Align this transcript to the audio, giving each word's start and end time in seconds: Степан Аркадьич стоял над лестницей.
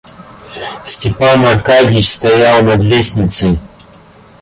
Степан 0.83 1.45
Аркадьич 1.45 2.09
стоял 2.09 2.63
над 2.63 2.81
лестницей. 2.81 3.59